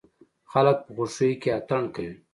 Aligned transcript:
خلک 0.51 0.77
په 0.85 0.91
خوښيو 0.97 1.39
کې 1.41 1.49
اتڼ 1.59 1.83
کوي. 1.95 2.13